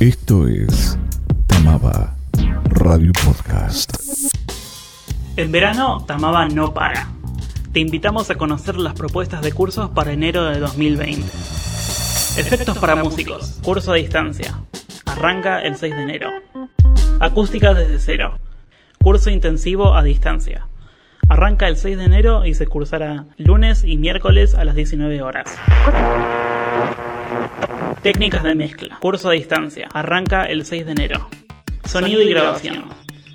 Esto 0.00 0.46
es 0.46 0.98
Tamaba 1.46 2.14
Radio 2.64 3.12
Podcast. 3.24 3.94
En 5.38 5.50
verano, 5.50 6.04
Tamaba 6.06 6.46
no 6.46 6.74
para. 6.74 7.08
Te 7.72 7.80
invitamos 7.80 8.28
a 8.28 8.34
conocer 8.34 8.76
las 8.76 8.92
propuestas 8.92 9.40
de 9.40 9.52
cursos 9.52 9.88
para 9.88 10.12
enero 10.12 10.44
de 10.44 10.58
2020. 10.58 11.22
Efectos 11.22 12.76
para 12.76 12.96
músicos, 12.96 13.58
curso 13.64 13.92
a 13.92 13.94
distancia. 13.94 14.60
Arranca 15.06 15.60
el 15.60 15.76
6 15.76 15.96
de 15.96 16.02
enero. 16.02 16.28
Acústica 17.18 17.72
desde 17.72 17.98
cero. 17.98 18.38
Curso 19.02 19.30
intensivo 19.30 19.94
a 19.94 20.02
distancia. 20.02 20.66
Arranca 21.30 21.68
el 21.68 21.78
6 21.78 21.96
de 21.96 22.04
enero 22.04 22.44
y 22.44 22.52
se 22.52 22.66
cursará 22.66 23.24
lunes 23.38 23.82
y 23.82 23.96
miércoles 23.96 24.54
a 24.54 24.66
las 24.66 24.74
19 24.74 25.22
horas. 25.22 25.56
Técnicas 28.02 28.42
de 28.42 28.54
mezcla. 28.54 28.98
Curso 29.00 29.30
a 29.30 29.32
distancia. 29.32 29.88
Arranca 29.92 30.44
el 30.44 30.64
6 30.64 30.86
de 30.86 30.92
enero. 30.92 31.28
Sonido 31.84 32.22
y 32.22 32.30
grabación. 32.30 32.84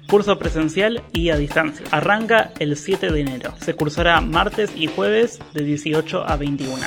Curso 0.07 0.39
presencial 0.39 1.03
y 1.11 1.29
a 1.29 1.35
distancia. 1.37 1.85
Arranca 1.91 2.51
el 2.59 2.77
7 2.77 3.11
de 3.11 3.21
enero. 3.21 3.53
Se 3.61 3.75
cursará 3.75 4.19
martes 4.21 4.71
y 4.75 4.87
jueves 4.87 5.39
de 5.53 5.63
18 5.63 6.27
a 6.27 6.35
21. 6.35 6.77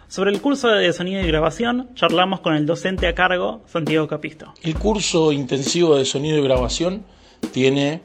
Sobre 0.08 0.30
el 0.30 0.40
curso 0.42 0.68
de 0.68 0.92
sonido 0.92 1.22
y 1.22 1.26
grabación, 1.26 1.88
charlamos 1.94 2.40
con 2.40 2.54
el 2.54 2.66
docente 2.66 3.06
a 3.06 3.14
cargo, 3.14 3.62
Santiago 3.66 4.08
Capisto. 4.08 4.52
El 4.62 4.74
curso 4.74 5.32
intensivo 5.32 5.96
de 5.96 6.04
sonido 6.04 6.36
y 6.38 6.42
grabación 6.42 7.06
tiene 7.52 8.02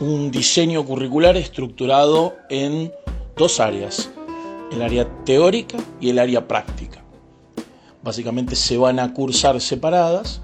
un 0.00 0.30
diseño 0.30 0.84
curricular 0.84 1.36
estructurado 1.36 2.36
en 2.48 2.92
dos 3.36 3.58
áreas, 3.58 4.10
el 4.70 4.82
área 4.82 5.08
teórica 5.24 5.76
y 6.00 6.10
el 6.10 6.20
área 6.20 6.46
práctica. 6.46 7.02
Básicamente 8.02 8.54
se 8.54 8.76
van 8.76 9.00
a 9.00 9.12
cursar 9.12 9.60
separadas 9.60 10.40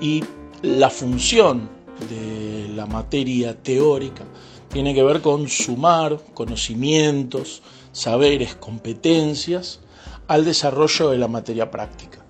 y 0.00 0.24
la 0.62 0.90
función 0.90 1.68
de 2.10 2.68
la 2.74 2.86
materia 2.86 3.56
teórica 3.62 4.24
tiene 4.72 4.92
que 4.92 5.04
ver 5.04 5.20
con 5.22 5.48
sumar 5.48 6.18
conocimientos, 6.34 7.62
saberes, 7.92 8.56
competencias 8.56 9.80
al 10.26 10.44
desarrollo 10.44 11.10
de 11.10 11.18
la 11.18 11.28
materia 11.28 11.70
práctica. 11.70 12.24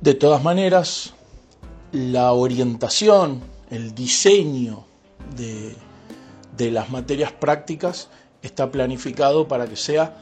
De 0.00 0.14
todas 0.14 0.42
maneras, 0.42 1.12
la 1.92 2.32
orientación, 2.32 3.42
el 3.70 3.94
diseño 3.94 4.87
de, 5.36 5.74
de 6.56 6.70
las 6.70 6.90
materias 6.90 7.32
prácticas 7.32 8.08
está 8.42 8.70
planificado 8.70 9.48
para 9.48 9.66
que 9.66 9.76
sea 9.76 10.16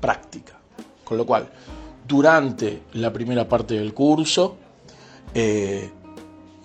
práctica. 0.00 0.58
Con 1.04 1.16
lo 1.16 1.26
cual, 1.26 1.48
durante 2.06 2.82
la 2.94 3.12
primera 3.12 3.48
parte 3.48 3.74
del 3.74 3.94
curso, 3.94 4.56
eh, 5.34 5.90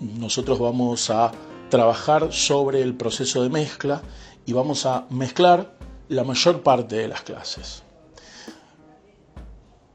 nosotros 0.00 0.58
vamos 0.58 1.10
a 1.10 1.32
trabajar 1.70 2.32
sobre 2.32 2.82
el 2.82 2.94
proceso 2.94 3.42
de 3.42 3.50
mezcla 3.50 4.02
y 4.46 4.52
vamos 4.52 4.86
a 4.86 5.06
mezclar 5.10 5.76
la 6.08 6.24
mayor 6.24 6.62
parte 6.62 6.96
de 6.96 7.08
las 7.08 7.22
clases. 7.22 7.82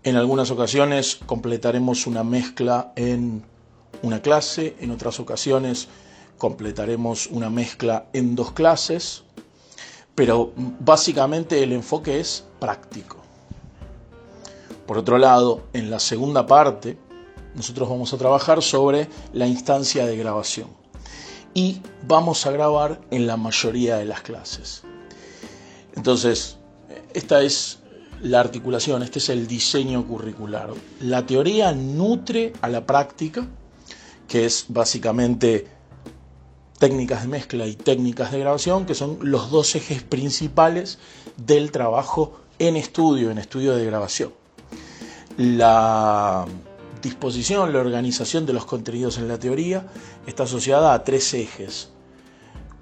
En 0.03 0.15
algunas 0.15 0.51
ocasiones 0.51 1.17
completaremos 1.25 2.07
una 2.07 2.23
mezcla 2.23 2.91
en 2.95 3.43
una 4.01 4.21
clase, 4.21 4.75
en 4.79 4.91
otras 4.91 5.19
ocasiones 5.19 5.87
completaremos 6.37 7.27
una 7.27 7.49
mezcla 7.49 8.07
en 8.13 8.35
dos 8.35 8.51
clases, 8.51 9.23
pero 10.15 10.51
básicamente 10.55 11.63
el 11.63 11.73
enfoque 11.73 12.19
es 12.19 12.43
práctico. 12.59 13.17
Por 14.85 14.97
otro 14.97 15.17
lado, 15.17 15.63
en 15.73 15.89
la 15.89 15.99
segunda 15.99 16.45
parte, 16.45 16.97
nosotros 17.55 17.89
vamos 17.89 18.13
a 18.13 18.17
trabajar 18.17 18.61
sobre 18.61 19.07
la 19.31 19.47
instancia 19.47 20.05
de 20.05 20.17
grabación 20.17 20.67
y 21.53 21.81
vamos 22.07 22.45
a 22.45 22.51
grabar 22.51 22.99
en 23.11 23.27
la 23.27 23.37
mayoría 23.37 23.97
de 23.97 24.05
las 24.05 24.21
clases. 24.21 24.83
Entonces, 25.95 26.57
esta 27.13 27.41
es 27.41 27.79
la 28.21 28.39
articulación, 28.39 29.03
este 29.03 29.19
es 29.19 29.29
el 29.29 29.47
diseño 29.47 30.05
curricular. 30.07 30.69
La 31.01 31.25
teoría 31.25 31.73
nutre 31.73 32.53
a 32.61 32.69
la 32.69 32.85
práctica, 32.85 33.47
que 34.27 34.45
es 34.45 34.65
básicamente 34.69 35.67
técnicas 36.79 37.23
de 37.23 37.27
mezcla 37.27 37.67
y 37.67 37.75
técnicas 37.75 38.31
de 38.31 38.39
grabación, 38.39 38.85
que 38.85 38.95
son 38.95 39.17
los 39.21 39.51
dos 39.51 39.75
ejes 39.75 40.03
principales 40.03 40.99
del 41.37 41.71
trabajo 41.71 42.39
en 42.59 42.75
estudio, 42.75 43.31
en 43.31 43.37
estudio 43.37 43.75
de 43.75 43.85
grabación. 43.85 44.33
La 45.37 46.45
disposición, 47.01 47.73
la 47.73 47.79
organización 47.79 48.45
de 48.45 48.53
los 48.53 48.65
contenidos 48.65 49.17
en 49.17 49.27
la 49.27 49.39
teoría 49.39 49.87
está 50.27 50.43
asociada 50.43 50.93
a 50.93 51.03
tres 51.03 51.33
ejes. 51.33 51.89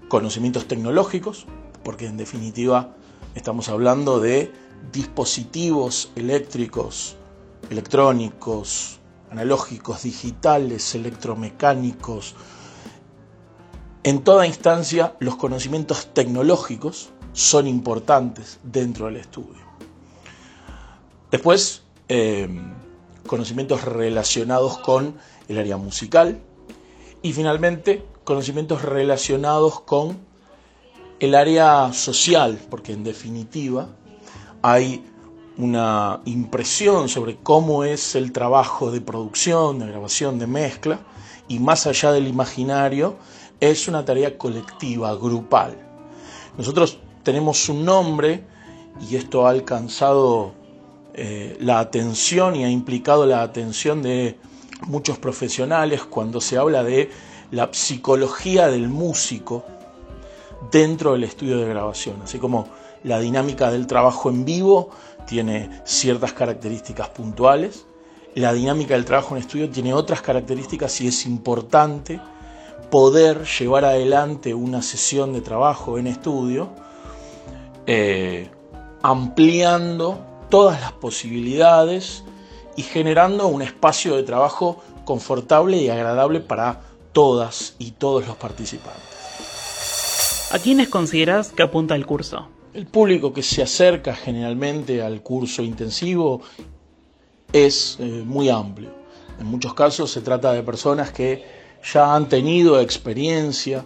Conocimientos 0.07 0.67
tecnológicos, 0.67 1.45
porque 1.83 2.05
en 2.05 2.17
definitiva 2.17 2.95
estamos 3.35 3.69
hablando 3.69 4.19
de 4.19 4.51
dispositivos 4.91 6.11
eléctricos, 6.15 7.15
electrónicos, 7.69 8.99
analógicos, 9.31 10.03
digitales, 10.03 10.93
electromecánicos. 10.95 12.35
En 14.03 14.23
toda 14.23 14.47
instancia, 14.47 15.15
los 15.19 15.35
conocimientos 15.35 16.07
tecnológicos 16.13 17.09
son 17.33 17.67
importantes 17.67 18.59
dentro 18.63 19.05
del 19.05 19.17
estudio. 19.17 19.61
Después, 21.29 21.83
eh, 22.09 22.49
conocimientos 23.27 23.83
relacionados 23.83 24.79
con 24.79 25.15
el 25.47 25.57
área 25.59 25.77
musical 25.77 26.41
y 27.21 27.33
finalmente 27.33 28.03
conocimientos 28.23 28.81
relacionados 28.81 29.81
con 29.81 30.17
el 31.19 31.35
área 31.35 31.93
social, 31.93 32.59
porque 32.69 32.93
en 32.93 33.03
definitiva 33.03 33.87
hay 34.63 35.05
una 35.57 36.21
impresión 36.25 37.07
sobre 37.07 37.37
cómo 37.37 37.83
es 37.83 38.15
el 38.15 38.31
trabajo 38.31 38.89
de 38.89 39.01
producción, 39.01 39.77
de 39.77 39.87
grabación, 39.87 40.39
de 40.39 40.47
mezcla, 40.47 40.99
y 41.47 41.59
más 41.59 41.85
allá 41.85 42.11
del 42.11 42.27
imaginario, 42.27 43.17
es 43.61 43.87
una 43.87 44.03
tarea 44.03 44.37
colectiva, 44.37 45.15
grupal. 45.15 45.77
Nosotros 46.57 46.97
tenemos 47.23 47.69
un 47.69 47.85
nombre 47.85 48.43
y 49.09 49.15
esto 49.15 49.47
ha 49.47 49.51
alcanzado 49.51 50.53
eh, 51.13 51.55
la 51.59 51.79
atención 51.79 52.55
y 52.55 52.65
ha 52.65 52.69
implicado 52.69 53.25
la 53.25 53.43
atención 53.43 54.01
de 54.01 54.37
muchos 54.87 55.19
profesionales 55.19 56.03
cuando 56.03 56.41
se 56.41 56.57
habla 56.57 56.83
de 56.83 57.11
la 57.51 57.69
psicología 57.71 58.67
del 58.67 58.89
músico 58.89 59.63
dentro 60.71 61.13
del 61.13 61.23
estudio 61.23 61.57
de 61.57 61.67
grabación, 61.67 62.21
así 62.23 62.39
como 62.39 62.67
la 63.03 63.19
dinámica 63.19 63.71
del 63.71 63.87
trabajo 63.87 64.29
en 64.29 64.45
vivo 64.45 64.89
tiene 65.27 65.69
ciertas 65.85 66.33
características 66.33 67.09
puntuales, 67.09 67.85
la 68.35 68.53
dinámica 68.53 68.93
del 68.93 69.05
trabajo 69.05 69.35
en 69.35 69.41
estudio 69.41 69.69
tiene 69.69 69.93
otras 69.93 70.21
características 70.21 71.01
y 71.01 71.07
es 71.07 71.25
importante 71.25 72.19
poder 72.91 73.45
llevar 73.45 73.85
adelante 73.85 74.53
una 74.53 74.83
sesión 74.83 75.33
de 75.33 75.41
trabajo 75.41 75.97
en 75.97 76.05
estudio 76.05 76.69
eh, 77.87 78.49
ampliando 79.01 80.19
todas 80.49 80.79
las 80.79 80.91
posibilidades 80.91 82.23
y 82.75 82.83
generando 82.83 83.47
un 83.47 83.63
espacio 83.63 84.15
de 84.15 84.23
trabajo 84.23 84.83
confortable 85.05 85.77
y 85.77 85.89
agradable 85.89 86.41
para 86.41 86.81
todas 87.11 87.75
y 87.79 87.91
todos 87.91 88.27
los 88.27 88.35
participantes. 88.35 89.01
¿A 90.51 90.59
quiénes 90.59 90.89
consideras 90.89 91.49
que 91.49 91.63
apunta 91.63 91.95
el 91.95 92.05
curso? 92.05 92.49
El 92.73 92.85
público 92.85 93.33
que 93.33 93.41
se 93.41 93.63
acerca 93.63 94.13
generalmente 94.13 95.01
al 95.01 95.23
curso 95.23 95.63
intensivo 95.63 96.41
es 97.51 97.97
eh, 97.99 98.23
muy 98.25 98.49
amplio. 98.49 98.91
En 99.39 99.47
muchos 99.47 99.73
casos 99.73 100.11
se 100.11 100.21
trata 100.21 100.53
de 100.53 100.61
personas 100.61 101.11
que 101.11 101.60
ya 101.83 102.15
han 102.15 102.29
tenido 102.29 102.79
experiencia 102.79 103.85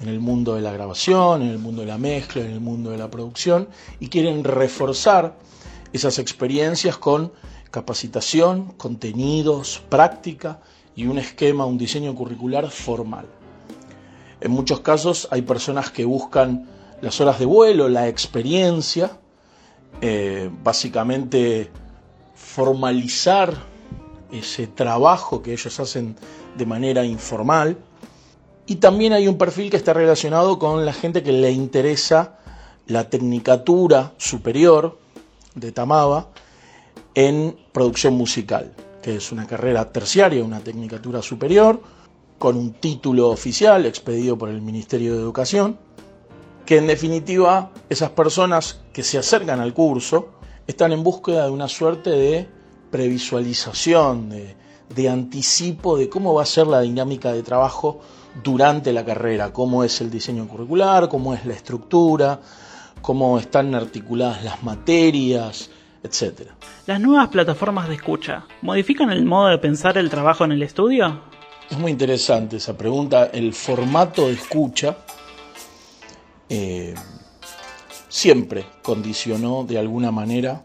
en 0.00 0.08
el 0.08 0.20
mundo 0.20 0.54
de 0.54 0.60
la 0.60 0.72
grabación, 0.72 1.42
en 1.42 1.48
el 1.48 1.58
mundo 1.58 1.82
de 1.82 1.88
la 1.88 1.98
mezcla, 1.98 2.42
en 2.42 2.50
el 2.50 2.60
mundo 2.60 2.90
de 2.90 2.98
la 2.98 3.10
producción 3.10 3.68
y 4.00 4.08
quieren 4.08 4.44
reforzar 4.44 5.36
esas 5.92 6.18
experiencias 6.18 6.98
con 6.98 7.32
capacitación, 7.70 8.72
contenidos, 8.76 9.82
práctica 9.88 10.60
y 10.94 11.06
un 11.06 11.18
esquema, 11.18 11.66
un 11.66 11.78
diseño 11.78 12.14
curricular 12.14 12.70
formal. 12.70 13.26
En 14.40 14.50
muchos 14.50 14.80
casos 14.80 15.28
hay 15.30 15.42
personas 15.42 15.90
que 15.90 16.04
buscan 16.04 16.68
las 17.00 17.20
horas 17.20 17.38
de 17.38 17.46
vuelo, 17.46 17.88
la 17.88 18.08
experiencia, 18.08 19.18
eh, 20.00 20.50
básicamente 20.62 21.70
formalizar 22.34 23.54
ese 24.32 24.66
trabajo 24.66 25.42
que 25.42 25.52
ellos 25.52 25.78
hacen 25.80 26.16
de 26.56 26.66
manera 26.66 27.04
informal. 27.04 27.78
Y 28.66 28.76
también 28.76 29.12
hay 29.12 29.28
un 29.28 29.38
perfil 29.38 29.70
que 29.70 29.76
está 29.76 29.92
relacionado 29.92 30.58
con 30.58 30.84
la 30.84 30.92
gente 30.92 31.22
que 31.22 31.32
le 31.32 31.52
interesa 31.52 32.38
la 32.86 33.08
Tecnicatura 33.08 34.12
Superior 34.16 34.98
de 35.54 35.72
Tamaba 35.72 36.28
en 37.14 37.56
producción 37.72 38.14
musical, 38.14 38.74
que 39.02 39.16
es 39.16 39.32
una 39.32 39.46
carrera 39.46 39.90
terciaria, 39.90 40.44
una 40.44 40.60
tecnicatura 40.60 41.22
superior, 41.22 41.80
con 42.38 42.56
un 42.56 42.74
título 42.74 43.30
oficial 43.30 43.86
expedido 43.86 44.36
por 44.36 44.50
el 44.50 44.60
Ministerio 44.60 45.14
de 45.14 45.20
Educación, 45.20 45.78
que 46.66 46.76
en 46.76 46.86
definitiva 46.86 47.70
esas 47.88 48.10
personas 48.10 48.80
que 48.92 49.02
se 49.02 49.18
acercan 49.18 49.60
al 49.60 49.72
curso 49.72 50.28
están 50.66 50.92
en 50.92 51.02
búsqueda 51.02 51.46
de 51.46 51.50
una 51.50 51.68
suerte 51.68 52.10
de 52.10 52.48
previsualización, 52.96 54.30
de, 54.30 54.56
de 54.88 55.08
anticipo 55.10 55.98
de 55.98 56.08
cómo 56.08 56.32
va 56.32 56.44
a 56.44 56.46
ser 56.46 56.66
la 56.66 56.80
dinámica 56.80 57.30
de 57.30 57.42
trabajo 57.42 58.00
durante 58.42 58.90
la 58.90 59.04
carrera, 59.04 59.52
cómo 59.52 59.84
es 59.84 60.00
el 60.00 60.10
diseño 60.10 60.48
curricular, 60.48 61.06
cómo 61.10 61.34
es 61.34 61.44
la 61.44 61.52
estructura, 61.52 62.40
cómo 63.02 63.38
están 63.38 63.74
articuladas 63.74 64.42
las 64.42 64.62
materias, 64.62 65.68
etc. 66.02 66.48
¿Las 66.86 66.98
nuevas 66.98 67.28
plataformas 67.28 67.86
de 67.86 67.96
escucha 67.96 68.46
modifican 68.62 69.10
el 69.10 69.26
modo 69.26 69.48
de 69.48 69.58
pensar 69.58 69.98
el 69.98 70.08
trabajo 70.08 70.44
en 70.44 70.52
el 70.52 70.62
estudio? 70.62 71.20
Es 71.68 71.76
muy 71.76 71.90
interesante 71.90 72.56
esa 72.56 72.78
pregunta. 72.78 73.26
El 73.26 73.52
formato 73.52 74.28
de 74.28 74.32
escucha 74.32 74.96
eh, 76.48 76.94
siempre 78.08 78.64
condicionó 78.82 79.64
de 79.64 79.78
alguna 79.78 80.10
manera 80.10 80.64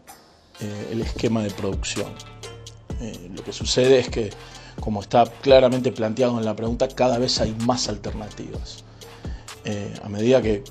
eh, 0.62 0.88
el 0.92 1.02
esquema 1.02 1.42
de 1.42 1.50
producción. 1.50 2.12
Eh, 3.00 3.30
lo 3.34 3.42
que 3.42 3.52
sucede 3.52 3.98
es 3.98 4.08
que, 4.08 4.30
como 4.80 5.00
está 5.00 5.24
claramente 5.42 5.92
planteado 5.92 6.38
en 6.38 6.44
la 6.44 6.56
pregunta, 6.56 6.88
cada 6.88 7.18
vez 7.18 7.40
hay 7.40 7.54
más 7.66 7.88
alternativas. 7.88 8.84
a 10.02 10.08
medida 10.08 10.42
que 10.42 10.64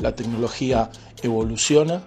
la 0.00 0.14
tecnología 0.14 0.90
evoluciona, 1.22 2.02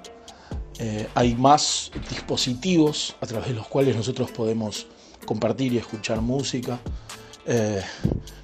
eh, 0.78 1.08
hay 1.16 1.36
más 1.36 1.92
dispositivos 2.10 3.16
a 3.22 3.26
través 3.26 3.48
de 3.48 3.54
los 3.54 3.68
cuales 3.68 3.96
nosotros 3.96 4.30
podemos 4.32 4.88
compartir 5.26 5.74
y 5.74 5.78
escuchar 5.78 6.20
música, 6.22 6.80
eh, 7.46 7.82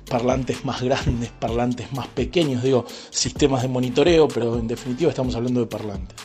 parlantes 0.09 0.63
más 0.63 0.81
grandes, 0.81 1.29
parlantes 1.39 1.91
más 1.91 2.07
pequeños, 2.07 2.63
digo, 2.63 2.85
sistemas 3.09 3.63
de 3.63 3.67
monitoreo, 3.67 4.27
pero 4.29 4.57
en 4.57 4.67
definitiva 4.67 5.09
estamos 5.09 5.35
hablando 5.35 5.59
de 5.59 5.67
parlantes. 5.67 6.17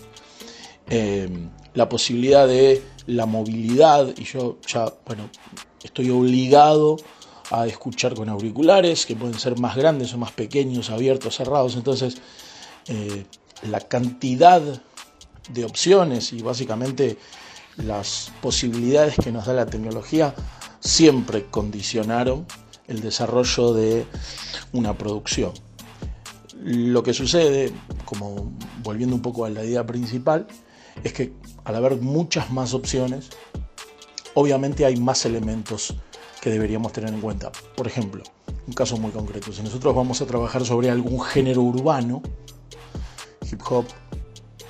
Eh, 0.88 1.28
la 1.76 1.88
posibilidad 1.88 2.48
de 2.48 2.82
la 3.06 3.26
movilidad, 3.26 4.08
y 4.16 4.24
yo 4.24 4.58
ya, 4.66 4.92
bueno, 5.06 5.30
estoy 5.84 6.10
obligado 6.10 6.96
a 7.50 7.66
escuchar 7.66 8.14
con 8.14 8.28
auriculares, 8.28 9.06
que 9.06 9.14
pueden 9.14 9.38
ser 9.38 9.60
más 9.60 9.76
grandes 9.76 10.12
o 10.14 10.18
más 10.18 10.32
pequeños, 10.32 10.90
abiertos, 10.90 11.36
cerrados, 11.36 11.76
entonces 11.76 12.16
eh, 12.88 13.26
la 13.68 13.80
cantidad 13.80 14.60
de 15.50 15.64
opciones 15.64 16.32
y 16.32 16.42
básicamente 16.42 17.18
las 17.76 18.32
posibilidades 18.40 19.16
que 19.16 19.30
nos 19.30 19.46
da 19.46 19.52
la 19.52 19.66
tecnología 19.66 20.34
siempre 20.80 21.46
condicionaron 21.50 22.46
el 22.88 23.00
desarrollo 23.00 23.74
de 23.74 24.06
una 24.72 24.96
producción. 24.96 25.52
Lo 26.62 27.02
que 27.02 27.12
sucede, 27.12 27.70
como 28.06 28.52
volviendo 28.82 29.14
un 29.14 29.22
poco 29.22 29.44
a 29.44 29.50
la 29.50 29.62
idea 29.62 29.86
principal, 29.86 30.46
es 31.04 31.12
que 31.12 31.32
al 31.64 31.76
haber 31.76 31.96
muchas 31.96 32.50
más 32.50 32.74
opciones, 32.74 33.30
obviamente 34.34 34.84
hay 34.84 34.96
más 34.96 35.24
elementos 35.24 35.94
que 36.40 36.50
deberíamos 36.50 36.92
tener 36.92 37.12
en 37.12 37.20
cuenta. 37.20 37.50
Por 37.76 37.86
ejemplo, 37.86 38.22
un 38.66 38.74
caso 38.74 38.96
muy 38.96 39.10
concreto, 39.10 39.52
si 39.52 39.62
nosotros 39.62 39.94
vamos 39.94 40.20
a 40.20 40.26
trabajar 40.26 40.64
sobre 40.64 40.90
algún 40.90 41.20
género 41.20 41.62
urbano, 41.62 42.22
hip 43.50 43.60
hop, 43.68 43.86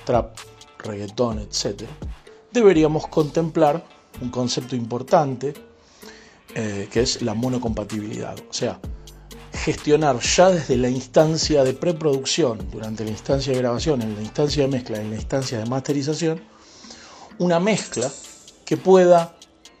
trap, 0.05 0.37
reggaetón, 0.79 1.39
etc., 1.39 1.83
deberíamos 2.51 3.07
contemplar 3.07 3.83
un 4.21 4.29
concepto 4.29 4.75
importante 4.75 5.53
eh, 6.55 6.87
que 6.91 7.01
es 7.01 7.21
la 7.21 7.33
monocompatibilidad. 7.33 8.35
O 8.49 8.53
sea, 8.53 8.79
gestionar 9.67 10.17
ya 10.21 10.49
desde 10.49 10.77
la 10.77 10.89
instancia 10.89 11.61
de 11.65 11.73
preproducción, 11.73 12.69
durante 12.71 13.03
la 13.03 13.09
instancia 13.09 13.51
de 13.51 13.59
grabación, 13.59 14.01
en 14.01 14.15
la 14.15 14.21
instancia 14.21 14.63
de 14.63 14.69
mezcla, 14.69 14.97
en 14.97 15.09
la 15.09 15.17
instancia 15.17 15.59
de 15.59 15.65
masterización, 15.65 16.39
una 17.37 17.59
mezcla 17.59 18.09
que 18.63 18.77
pueda 18.77 19.35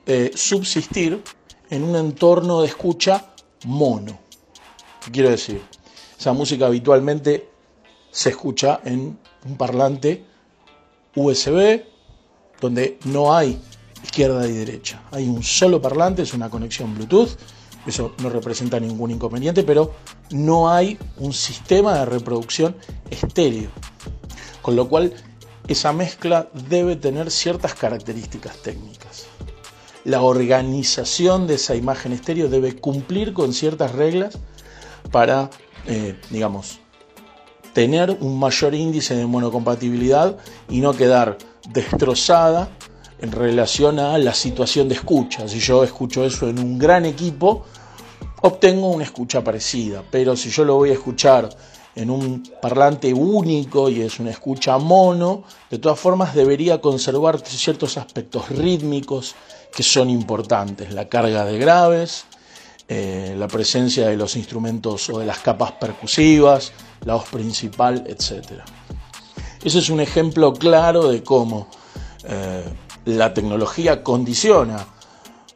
eh, 0.05 0.31
subsistir 0.35 1.23
en 1.69 1.83
un 1.83 1.95
entorno 1.95 2.59
de 2.59 2.67
escucha 2.67 3.27
mono. 3.63 4.19
¿Qué 5.05 5.11
quiero 5.11 5.29
decir? 5.29 5.61
Esa 6.19 6.33
música 6.33 6.65
habitualmente 6.65 7.49
se 8.11 8.31
escucha 8.31 8.81
en 8.83 9.17
un 9.45 9.55
parlante 9.55 10.21
USB 11.15 11.81
donde 12.59 12.99
no 13.05 13.33
hay 13.33 13.57
izquierda 14.03 14.45
y 14.49 14.51
derecha. 14.51 15.01
Hay 15.11 15.29
un 15.29 15.43
solo 15.43 15.81
parlante, 15.81 16.23
es 16.23 16.33
una 16.33 16.49
conexión 16.49 16.93
Bluetooth, 16.93 17.37
eso 17.87 18.13
no 18.21 18.29
representa 18.29 18.79
ningún 18.79 19.11
inconveniente, 19.11 19.63
pero 19.63 19.93
no 20.31 20.69
hay 20.69 20.97
un 21.17 21.33
sistema 21.33 21.99
de 21.99 22.05
reproducción 22.05 22.75
estéreo. 23.09 23.69
Con 24.61 24.75
lo 24.75 24.89
cual, 24.89 25.13
esa 25.67 25.93
mezcla 25.93 26.49
debe 26.69 26.95
tener 26.95 27.31
ciertas 27.31 27.73
características 27.73 28.57
técnicas. 28.57 29.27
La 30.03 30.21
organización 30.21 31.47
de 31.47 31.55
esa 31.55 31.75
imagen 31.75 32.13
estéreo 32.13 32.49
debe 32.49 32.75
cumplir 32.75 33.33
con 33.33 33.53
ciertas 33.53 33.93
reglas 33.93 34.37
para, 35.11 35.49
eh, 35.85 36.19
digamos, 36.29 36.79
tener 37.73 38.17
un 38.21 38.39
mayor 38.39 38.73
índice 38.73 39.15
de 39.15 39.25
monocompatibilidad 39.25 40.37
y 40.69 40.81
no 40.81 40.93
quedar 40.93 41.37
destrozada 41.69 42.69
en 43.19 43.31
relación 43.31 43.99
a 43.99 44.17
la 44.17 44.33
situación 44.33 44.87
de 44.87 44.95
escucha. 44.95 45.47
Si 45.47 45.59
yo 45.59 45.83
escucho 45.83 46.25
eso 46.25 46.47
en 46.47 46.59
un 46.59 46.77
gran 46.77 47.05
equipo, 47.05 47.65
obtengo 48.41 48.89
una 48.89 49.03
escucha 49.03 49.43
parecida, 49.43 50.03
pero 50.09 50.35
si 50.35 50.49
yo 50.49 50.63
lo 50.65 50.75
voy 50.75 50.91
a 50.91 50.93
escuchar 50.93 51.49
en 51.95 52.11
un 52.11 52.43
parlante 52.61 53.11
único 53.11 53.89
y 53.89 54.01
es 54.01 54.19
una 54.19 54.29
escucha 54.29 54.77
mono, 54.77 55.43
de 55.69 55.79
todas 55.79 55.99
formas 55.99 56.35
debería 56.35 56.79
conservar 56.79 57.39
ciertos 57.39 57.97
aspectos 57.97 58.49
rítmicos 58.49 59.35
que 59.75 59.81
son 59.81 60.09
importantes, 60.09 60.93
la 60.93 61.09
carga 61.09 61.43
de 61.43 61.57
graves, 61.57 62.25
eh, 62.87 63.35
la 63.37 63.47
presencia 63.47 64.07
de 64.07 64.15
los 64.15 64.35
instrumentos 64.35 65.09
o 65.09 65.19
de 65.19 65.25
las 65.25 65.39
capas 65.39 65.71
percusivas, 65.73 66.71
la 67.03 67.15
voz 67.15 67.29
principal, 67.29 68.03
etc. 68.07 68.61
Ese 69.63 69.79
es 69.79 69.89
un 69.89 69.99
ejemplo 69.99 70.53
claro 70.53 71.07
de 71.09 71.23
cómo 71.23 71.67
eh, 72.25 72.63
la 73.07 73.33
tecnología 73.33 74.03
condiciona 74.03 74.85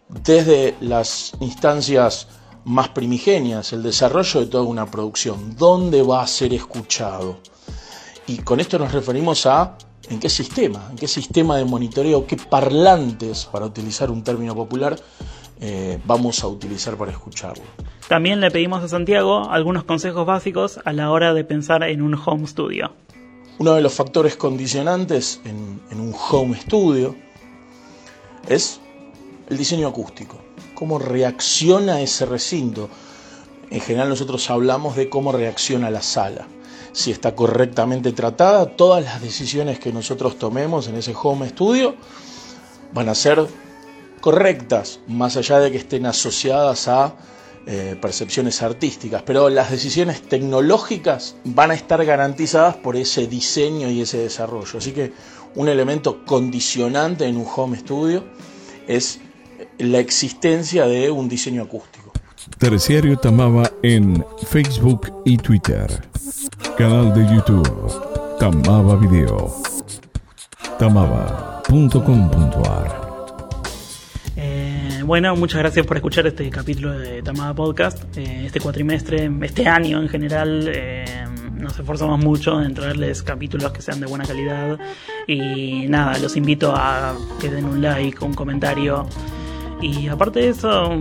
desde 0.08 0.76
las 0.80 1.34
instancias 1.42 2.28
más 2.64 2.90
primigenias 2.90 3.74
el 3.74 3.84
desarrollo 3.84 4.40
de 4.40 4.46
toda 4.46 4.64
una 4.64 4.90
producción, 4.90 5.56
dónde 5.58 6.02
va 6.02 6.22
a 6.22 6.28
ser 6.28 6.54
escuchado. 6.54 7.40
Y 8.28 8.38
con 8.38 8.62
esto 8.62 8.80
nos 8.80 8.94
referimos 8.94 9.46
a 9.46 9.78
en 10.10 10.20
qué 10.20 10.30
sistema, 10.30 10.88
en 10.92 10.96
qué 10.96 11.10
sistema 11.10 11.58
de 11.58 11.66
monitoreo, 11.66 12.26
qué 12.26 12.38
parlantes, 12.38 13.46
para 13.52 13.66
utilizar 13.66 14.10
un 14.10 14.24
término 14.24 14.56
popular, 14.56 14.96
eh, 15.60 16.00
vamos 16.06 16.44
a 16.46 16.48
utilizar 16.48 16.96
para 16.96 17.12
escucharlo. 17.12 17.64
También 18.08 18.40
le 18.40 18.50
pedimos 18.50 18.82
a 18.82 18.88
Santiago 18.88 19.50
algunos 19.50 19.84
consejos 19.84 20.26
básicos 20.26 20.80
a 20.86 20.94
la 20.94 21.12
hora 21.12 21.34
de 21.34 21.44
pensar 21.44 21.84
en 21.84 22.02
un 22.02 22.14
home 22.14 22.48
studio. 22.48 22.94
Uno 23.60 23.74
de 23.74 23.82
los 23.82 23.94
factores 23.94 24.38
condicionantes 24.38 25.42
en, 25.44 26.00
un 26.00 26.16
home 26.32 26.58
studio 26.58 27.16
es 28.48 28.80
el 29.50 29.58
diseño 29.58 29.88
acústico, 29.88 30.38
cómo 30.74 31.00
reacciona 31.00 32.02
ese 32.02 32.26
recinto. 32.26 32.90
En 33.70 33.82
general 33.82 34.10
nosotros 34.10 34.50
hablamos 34.50 34.96
de 34.96 35.10
cómo 35.10 35.32
reacciona 35.32 35.90
la 35.90 36.02
sala. 36.02 36.48
Si 36.94 37.12
está 37.12 37.36
correctamente 37.36 38.12
tratada, 38.12 38.76
todas 38.76 39.04
las 39.04 39.22
decisiones 39.22 39.80
que 39.80 39.94
nosotros 39.94 40.38
tomemos 40.38 40.88
en 40.88 40.96
ese 40.96 41.14
home 41.22 41.48
studio 41.50 41.96
van 42.94 43.10
a 43.10 43.16
ser 43.16 43.48
correctas, 44.20 45.00
más 45.08 45.38
allá 45.38 45.60
de 45.60 45.72
que 45.72 45.78
estén 45.78 46.06
asociadas 46.06 46.88
a 46.88 47.16
eh, 47.68 47.96
percepciones 48.02 48.62
artísticas, 48.62 49.24
pero 49.24 49.50
las 49.50 49.70
decisiones 49.70 50.22
tecnológicas 50.24 51.36
van 51.44 51.72
a 51.72 51.76
estar 51.76 52.04
garantizadas 52.04 52.76
por 52.76 52.96
ese 52.96 53.28
diseño 53.28 53.90
y 53.90 54.02
ese 54.02 54.18
desarrollo. 54.18 54.80
Así 54.80 54.92
que 54.92 55.14
un 55.56 55.70
elemento 55.70 56.26
condicionante 56.26 57.26
en 57.26 57.38
un 57.38 57.46
home 57.56 57.78
studio 57.78 58.24
es 58.88 59.20
la 59.78 60.00
existencia 60.00 60.88
de 60.88 61.12
un 61.12 61.30
diseño 61.30 61.62
acústico. 61.64 62.12
Terciario 62.58 63.18
Tamaba 63.18 63.72
en 63.84 64.26
Facebook 64.48 65.14
y 65.26 65.38
Twitter. 65.38 66.10
Canal 66.78 67.14
de 67.14 67.36
YouTube 67.36 68.38
Tamaba 68.40 68.96
Video. 68.96 69.54
Tamaba.com.ar 70.80 73.01
bueno, 75.12 75.36
muchas 75.36 75.60
gracias 75.60 75.86
por 75.86 75.98
escuchar 75.98 76.26
este 76.26 76.50
capítulo 76.50 76.98
de 76.98 77.22
Tamada 77.22 77.54
Podcast. 77.54 78.06
Eh, 78.18 78.44
este 78.46 78.62
cuatrimestre, 78.62 79.30
este 79.42 79.68
año 79.68 80.02
en 80.02 80.08
general, 80.08 80.72
eh, 80.74 81.26
nos 81.54 81.78
esforzamos 81.78 82.18
mucho 82.24 82.62
en 82.62 82.74
traerles 82.74 83.22
capítulos 83.22 83.74
que 83.74 83.82
sean 83.82 84.00
de 84.00 84.06
buena 84.06 84.24
calidad. 84.24 84.80
Y 85.28 85.86
nada, 85.90 86.18
los 86.18 86.38
invito 86.38 86.74
a 86.74 87.14
que 87.42 87.50
den 87.50 87.66
un 87.66 87.82
like, 87.82 88.24
un 88.24 88.34
comentario. 88.34 89.06
Y 89.82 90.08
aparte 90.08 90.40
de 90.40 90.48
eso, 90.48 90.98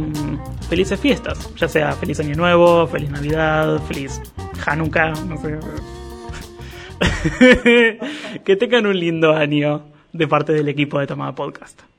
felices 0.68 0.98
fiestas. 0.98 1.48
Ya 1.54 1.68
sea 1.68 1.92
feliz 1.92 2.18
año 2.18 2.34
nuevo, 2.34 2.88
feliz 2.88 3.10
Navidad, 3.10 3.80
feliz 3.86 4.20
Hanukkah, 4.66 5.12
no 5.24 5.40
sé. 5.40 5.56
que 8.44 8.56
tengan 8.56 8.86
un 8.86 8.98
lindo 8.98 9.36
año 9.36 9.84
de 10.12 10.26
parte 10.26 10.52
del 10.52 10.68
equipo 10.68 10.98
de 10.98 11.06
Tomada 11.06 11.32
Podcast. 11.36 11.89